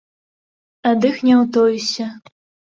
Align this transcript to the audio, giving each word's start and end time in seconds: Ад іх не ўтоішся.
Ад 0.93 1.07
іх 1.11 1.21
не 1.29 1.35
ўтоішся. 1.43 2.05